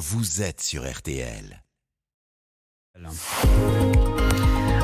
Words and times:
vous 0.00 0.40
êtes 0.40 0.62
sur 0.62 0.90
RTL. 0.90 1.62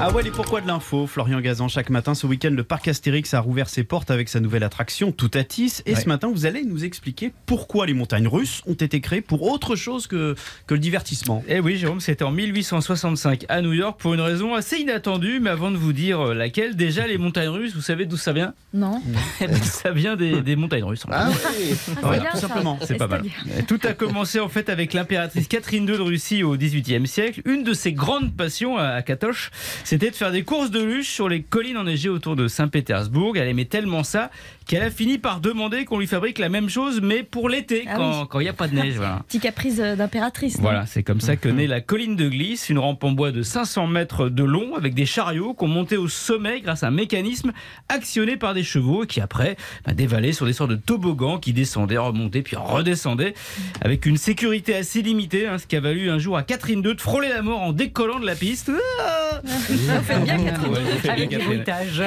Ah 0.09 0.13
ouais, 0.13 0.25
et 0.25 0.31
pourquoi 0.31 0.61
de 0.61 0.69
l'info 0.69 1.09
Florian 1.09 1.41
Gazan, 1.41 1.67
chaque 1.67 1.91
matin, 1.91 2.15
ce 2.15 2.29
week-end, 2.29 2.53
le 2.53 2.63
parc 2.63 2.87
Astérix 2.87 3.35
a 3.35 3.41
rouvert 3.41 3.69
ses 3.69 3.83
portes 3.83 4.13
avec 4.13 4.29
sa 4.29 4.39
nouvelle 4.39 4.63
attraction, 4.63 5.10
Toutatis. 5.10 5.83
Et 5.85 5.97
ce 5.97 6.07
matin, 6.07 6.31
vous 6.33 6.47
allez 6.47 6.63
nous 6.63 6.85
expliquer 6.85 7.33
pourquoi 7.44 7.87
les 7.87 7.92
montagnes 7.92 8.29
russes 8.29 8.62
ont 8.69 8.75
été 8.75 9.00
créées 9.00 9.21
pour 9.21 9.43
autre 9.43 9.75
chose 9.75 10.07
que, 10.07 10.37
que 10.69 10.75
le 10.75 10.79
divertissement. 10.80 11.43
Eh 11.48 11.59
oui, 11.59 11.77
Jérôme, 11.77 11.98
c'était 11.98 12.23
en 12.23 12.30
1865 12.30 13.47
à 13.48 13.61
New 13.62 13.73
York 13.73 13.98
pour 13.98 14.15
une 14.15 14.21
raison 14.21 14.55
assez 14.55 14.77
inattendue. 14.77 15.41
Mais 15.41 15.51
avant 15.51 15.73
de 15.73 15.77
vous 15.77 15.93
dire 15.93 16.20
euh, 16.20 16.34
laquelle, 16.34 16.77
déjà, 16.77 17.09
les 17.09 17.19
montagnes 17.19 17.48
russes, 17.48 17.75
vous 17.75 17.80
savez 17.83 18.07
d'où 18.07 18.16
ça 18.16 18.33
vient? 18.33 18.55
Non. 18.73 19.02
Eh 19.41 19.48
ben, 19.48 19.61
Ça 19.61 19.91
vient 19.91 20.15
des, 20.15 20.41
des 20.41 20.55
montagnes 20.55 20.84
russes. 20.84 21.02
Ah 21.11 21.30
oui 21.30 21.34
Ah, 21.45 21.51
c'est 21.84 22.01
Voilà, 22.01 22.23
bien, 22.23 22.30
tout 22.30 22.38
ça. 22.38 22.47
simplement. 22.47 22.79
C'est 22.83 22.95
pas 22.97 23.09
mal. 23.09 23.25
Tout 23.66 23.80
a 23.83 23.93
commencé 23.93 24.38
en 24.38 24.48
fait 24.48 24.69
avec 24.69 24.93
l'impératrice 24.93 25.48
Catherine 25.48 25.83
II 25.88 25.97
de 25.97 26.02
Russie 26.02 26.45
au 26.45 26.57
XVIIIe 26.57 27.09
siècle. 27.09 27.43
Une 27.45 27.65
de 27.65 27.75
ses 27.75 27.93
grandes 27.93 28.37
passions 28.37 28.79
à 28.79 29.02
Katoche, 29.02 29.51
c'était 29.96 30.10
de 30.10 30.16
faire 30.16 30.30
des 30.30 30.42
courses 30.42 30.70
de 30.70 30.82
luge 30.82 31.09
sur 31.09 31.27
les 31.27 31.41
collines 31.41 31.78
enneigées 31.78 32.10
autour 32.10 32.36
de 32.36 32.48
Saint-Pétersbourg. 32.48 33.38
Elle 33.38 33.48
aimait 33.48 33.64
tellement 33.64 34.05
ça 34.05 34.30
qu'elle 34.66 34.82
a 34.82 34.91
fini 34.91 35.16
par 35.16 35.41
demander 35.41 35.86
qu'on 35.86 35.98
lui 35.98 36.06
fabrique 36.06 36.38
la 36.38 36.50
même 36.50 36.69
chose, 36.69 37.00
mais 37.00 37.22
pour 37.22 37.48
l'été, 37.48 37.86
Ah 37.88 37.95
quand 37.96 38.36
oui. 38.36 38.42
il 38.42 38.45
n'y 38.45 38.50
a 38.50 38.52
pas 38.52 38.69
de 38.69 38.74
neige. 38.74 38.96
Voilà. 38.96 39.22
Petit 39.28 39.41
caprice 39.41 39.78
euh, 39.78 39.96
d'impératrice. 39.96 40.59
Voilà, 40.60 40.84
c'est 40.84 41.02
comme 41.02 41.22
ça 41.22 41.36
que 41.36 41.48
naît 41.48 41.66
la 41.66 41.80
colline 41.80 42.14
de 42.14 42.28
glisse, 42.28 42.69
une 42.69 42.78
rampe 42.78 43.02
en 43.05 43.12
bois 43.12 43.30
de 43.32 43.41
500 43.41 43.86
mètres 43.86 44.28
de 44.28 44.45
long 44.45 44.74
avec 44.74 44.92
des 44.92 45.06
chariots 45.06 45.55
qu'on 45.55 45.69
montait 45.69 45.97
au 45.97 46.08
sommet 46.08 46.60
grâce 46.60 46.83
à 46.83 46.88
un 46.88 46.91
mécanisme 46.91 47.52
actionné 47.88 48.36
par 48.36 48.52
des 48.52 48.64
chevaux 48.64 49.05
et 49.05 49.06
qui 49.06 49.22
après 49.22 49.56
bah, 49.86 49.94
dévalait 49.94 50.33
sur 50.33 50.44
des 50.44 50.52
sortes 50.52 50.72
de 50.72 50.77
toboggans 50.77 51.38
qui 51.38 51.55
descendaient, 51.55 51.97
remontaient 51.97 52.42
puis 52.42 52.56
redescendaient 52.56 53.33
avec 53.80 54.05
une 54.05 54.19
sécurité 54.19 54.74
assez 54.74 55.00
limitée, 55.00 55.47
hein, 55.47 55.56
ce 55.56 55.66
qui 55.66 55.77
a 55.77 55.80
valu 55.80 56.10
un 56.10 56.19
jour 56.19 56.36
à 56.36 56.42
Catherine 56.42 56.84
II 56.84 56.94
de 56.94 57.00
frôler 57.00 57.30
la 57.30 57.41
mort 57.41 57.62
en 57.62 57.72
décollant 57.72 58.20
de 58.20 58.27
la 58.27 58.34
piste. 58.34 58.70
Ah 59.00 59.25
Vous 59.44 60.02
faites 60.02 60.24
bien, 60.24 60.38
Catherine. 60.38 60.72
Ouais, 60.72 60.80
vous 60.80 60.98
faites 60.98 61.16
bien, 61.16 61.27
Catherine. 61.27 61.64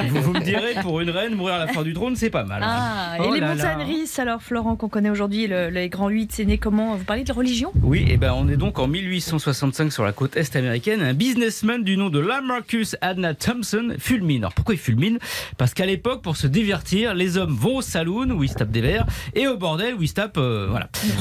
Vous, 0.08 0.22
vous 0.22 0.32
me 0.32 0.40
direz, 0.40 0.74
pour 0.82 1.00
une 1.00 1.10
reine, 1.10 1.34
mourir 1.34 1.54
à 1.54 1.58
la 1.58 1.66
fin 1.68 1.82
du 1.82 1.92
trône, 1.94 2.16
c'est 2.16 2.30
pas 2.30 2.44
mal. 2.44 2.62
Ah, 2.64 3.16
et 3.18 3.22
Oh 3.28 3.34
les 3.34 3.40
montagnes 3.40 3.84
russes, 3.86 4.18
alors 4.18 4.42
Florent, 4.42 4.76
qu'on 4.76 4.88
connaît 4.88 5.10
aujourd'hui, 5.10 5.46
le- 5.46 5.68
les 5.70 5.88
grands 5.88 6.08
8, 6.08 6.32
c'est 6.32 6.44
né 6.44 6.58
comment? 6.58 6.96
Vous 6.96 7.04
parlez 7.04 7.24
de 7.24 7.32
religion? 7.32 7.72
Oui, 7.82 8.04
et 8.08 8.16
ben 8.16 8.32
on 8.36 8.48
est 8.48 8.56
donc 8.56 8.78
en 8.78 8.86
1865 8.88 9.92
sur 9.92 10.04
la 10.04 10.12
côte 10.12 10.36
est 10.36 10.56
américaine. 10.56 11.02
Un 11.02 11.14
businessman 11.14 11.82
du 11.84 11.96
nom 11.96 12.10
de 12.10 12.18
Lamarcus 12.18 12.96
Adna 13.00 13.34
Thompson 13.34 13.94
fulmine. 13.98 14.42
Alors 14.44 14.52
pourquoi 14.54 14.74
il 14.74 14.78
fulmine? 14.80 15.18
Parce 15.58 15.74
qu'à 15.74 15.86
l'époque, 15.86 16.22
pour 16.22 16.36
se 16.36 16.46
divertir, 16.46 17.14
les 17.14 17.36
hommes 17.36 17.54
vont 17.54 17.76
au 17.76 17.82
saloon 17.82 18.30
où 18.30 18.42
ils 18.44 18.48
se 18.48 18.54
tapent 18.54 18.70
des 18.70 18.80
verres 18.80 19.06
et 19.34 19.46
au 19.46 19.56
bordel 19.56 19.94
où 19.94 20.02
ils 20.02 20.08
se 20.08 20.14
tapent, 20.14 20.38
euh, 20.38 20.66
voilà. 20.70 20.88
filles. 20.94 21.12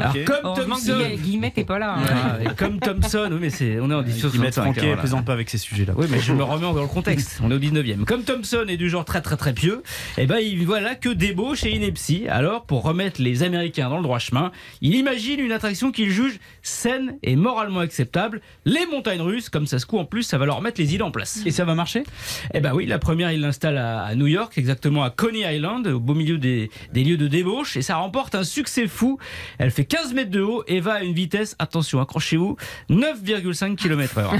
Alors 0.00 0.14
comme 0.26 0.54
Thompson, 0.54 0.92
Guillet- 0.98 1.16
Guillemet 1.16 1.52
n'est 1.56 1.64
pas 1.64 1.78
là. 1.78 1.96
hein. 1.98 2.38
Ah, 2.46 2.50
comme 2.56 2.78
Thompson, 2.78 3.28
oui 3.32 3.38
mais 3.40 3.50
c'est, 3.50 3.78
on 3.80 3.90
est 3.90 3.94
en 3.94 4.02
Qui 4.02 4.08
mettent 4.38 4.56
1865. 4.56 4.62
Franquet, 4.62 4.80
hein, 4.80 4.84
voilà. 4.86 5.02
Plaisante 5.12 5.26
pas 5.26 5.32
avec 5.34 5.50
ces 5.50 5.58
sujets-là. 5.58 5.92
Oui, 5.96 6.06
mais 6.10 6.20
je 6.20 6.32
me 6.32 6.42
remets 6.42 6.62
dans 6.62 6.80
le 6.80 6.86
contexte. 6.86 7.38
On 7.42 7.50
est 7.50 7.54
au 7.54 7.58
19e. 7.58 8.04
Comme 8.04 8.22
Thompson 8.24 8.64
est 8.68 8.78
du 8.78 8.88
genre 8.88 9.04
très 9.04 9.20
très 9.20 9.36
très 9.36 9.52
pieux, 9.52 9.82
eh 10.16 10.26
ben 10.26 10.38
il 10.38 10.64
voilà 10.64 10.94
que 10.94 11.10
débauche 11.10 11.64
et 11.64 11.70
ineptie. 11.70 12.26
Alors, 12.28 12.64
pour 12.64 12.82
remettre 12.82 13.20
les 13.20 13.42
Américains 13.42 13.90
dans 13.90 13.98
le 13.98 14.02
droit 14.02 14.18
chemin, 14.18 14.52
il 14.80 14.94
imagine 14.94 15.38
une 15.40 15.52
attraction 15.52 15.92
qu'il 15.92 16.10
juge 16.10 16.38
saine 16.62 17.18
et 17.22 17.36
moralement 17.36 17.80
acceptable. 17.80 18.40
Les 18.64 18.86
montagnes 18.86 19.20
russes, 19.20 19.50
comme 19.50 19.66
ça 19.66 19.78
se 19.78 19.84
coud 19.86 20.00
en 20.00 20.04
plus, 20.06 20.22
ça 20.22 20.38
va 20.38 20.46
leur 20.46 20.62
mettre 20.62 20.80
les 20.80 20.94
îles 20.94 21.02
en 21.02 21.10
place. 21.10 21.40
Et 21.44 21.50
ça 21.50 21.64
va 21.64 21.74
marcher? 21.74 22.04
Eh 22.54 22.60
ben 22.60 22.72
oui, 22.72 22.86
la 22.86 22.98
première, 22.98 23.32
il 23.32 23.40
l'installe 23.40 23.76
à, 23.76 24.02
à 24.04 24.14
New 24.14 24.28
York, 24.28 24.56
exactement 24.56 25.02
à 25.02 25.10
Coney 25.10 25.40
Island, 25.54 25.86
au 25.88 26.00
beau 26.00 26.14
milieu 26.14 26.38
des, 26.38 26.70
des 26.92 27.04
lieux 27.04 27.18
de 27.18 27.28
débauche, 27.28 27.76
et 27.76 27.82
ça 27.82 27.96
remporte 27.96 28.34
un 28.34 28.44
succès 28.44 28.86
fou. 28.86 29.18
Elle 29.58 29.70
fait 29.70 29.84
15 29.84 30.14
mètres 30.14 30.30
de 30.30 30.40
haut 30.40 30.64
et 30.66 30.80
va 30.80 30.94
à 30.94 31.02
une 31.02 31.12
vitesse, 31.12 31.54
attention, 31.58 32.00
accrochez-vous, 32.00 32.56
9,5 32.88 33.76
km 33.76 34.18
heure. 34.18 34.34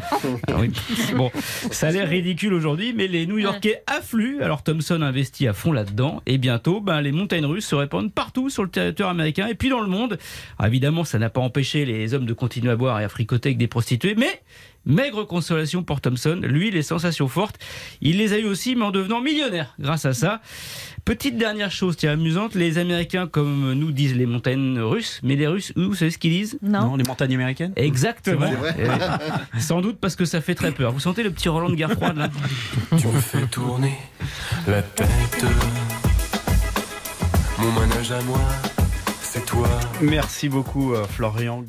Ah 0.48 0.52
oui. 0.62 0.72
Bon, 1.16 1.30
ça 1.70 1.88
a 1.88 1.90
l'air 1.90 2.08
ridicule 2.08 2.54
aujourd'hui, 2.54 2.94
mais 2.96 3.06
les 3.06 3.26
New-Yorkais 3.26 3.82
affluent. 3.86 4.40
Alors 4.40 4.62
Thompson 4.62 5.02
investit 5.02 5.46
à 5.46 5.52
fond 5.52 5.72
là-dedans, 5.72 6.22
et 6.26 6.38
bientôt, 6.38 6.80
ben, 6.80 7.00
les 7.00 7.12
montagnes 7.12 7.44
russes 7.44 7.66
se 7.66 7.74
répandent 7.74 8.12
partout 8.12 8.48
sur 8.48 8.62
le 8.62 8.70
territoire 8.70 9.10
américain 9.10 9.46
et 9.46 9.54
puis 9.54 9.68
dans 9.68 9.80
le 9.80 9.88
monde. 9.88 10.18
Alors, 10.58 10.68
évidemment, 10.68 11.04
ça 11.04 11.18
n'a 11.18 11.30
pas 11.30 11.40
empêché 11.40 11.84
les 11.84 12.14
hommes 12.14 12.26
de 12.26 12.32
continuer 12.32 12.70
à 12.70 12.76
boire 12.76 13.00
et 13.00 13.04
à 13.04 13.08
fricoter 13.08 13.50
avec 13.50 13.58
des 13.58 13.66
prostituées, 13.66 14.14
mais 14.16 14.40
Maigre 14.84 15.24
consolation 15.24 15.82
pour 15.82 16.00
Thompson, 16.00 16.40
lui, 16.42 16.70
les 16.70 16.82
sensations 16.82 17.28
fortes, 17.28 17.56
il 18.00 18.18
les 18.18 18.32
a 18.32 18.38
eu 18.38 18.44
aussi, 18.46 18.74
mais 18.74 18.84
en 18.84 18.90
devenant 18.90 19.20
millionnaire 19.20 19.74
grâce 19.78 20.04
à 20.04 20.12
ça. 20.12 20.40
Petite 21.04 21.36
dernière 21.36 21.70
chose, 21.70 21.96
tiens, 21.96 22.12
amusante, 22.12 22.54
les 22.54 22.78
Américains, 22.78 23.26
comme 23.26 23.72
nous 23.72 23.90
disent 23.90 24.14
les 24.14 24.26
montagnes 24.26 24.78
russes, 24.78 25.20
mais 25.22 25.36
les 25.36 25.46
Russes, 25.46 25.72
vous 25.76 25.94
savez 25.94 26.10
ce 26.10 26.18
qu'ils 26.18 26.30
disent? 26.32 26.58
Non. 26.62 26.96
les 26.96 27.04
montagnes 27.04 27.34
américaines? 27.34 27.72
Exactement. 27.76 28.50
Sans 29.58 29.80
doute 29.80 29.98
parce 30.00 30.16
que 30.16 30.24
ça 30.24 30.40
fait 30.40 30.54
très 30.54 30.72
peur. 30.72 30.92
Vous 30.92 31.00
sentez 31.00 31.22
le 31.22 31.30
petit 31.30 31.48
Roland 31.48 31.70
de 31.70 31.74
guerre 31.74 31.92
froide 31.92 32.16
là? 32.16 32.28
Tu 32.98 33.06
me 33.06 33.20
fais 33.20 33.46
tourner 33.46 33.94
la 34.66 34.82
tête. 34.82 35.44
Mon 37.58 37.72
manège 37.72 38.12
à 38.12 38.22
moi, 38.22 38.40
c'est 39.20 39.44
toi. 39.44 39.68
Merci 40.00 40.48
beaucoup, 40.48 40.94
euh, 40.94 41.04
Florian. 41.04 41.64